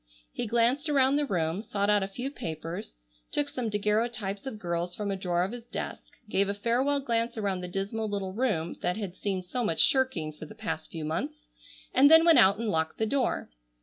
[0.31, 2.95] He glanced around the room, sought out a few papers,
[3.31, 7.37] took some daguerreotypes of girls from a drawer of his desk, gave a farewell glance
[7.37, 11.05] around the dismal little room that had seen so much shirking for the past few
[11.05, 11.49] months,
[11.93, 13.51] and then went out and locked the door.